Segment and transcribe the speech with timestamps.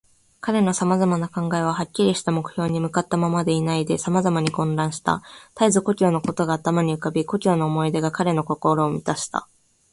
[0.39, 5.21] 彼のさまざまな考えは、はっきりした目標に向ったままでいないで、さまざまに混乱した。
[5.53, 9.47] たえず故郷のことが頭に浮かび、故郷の思い出が彼の心をみたした。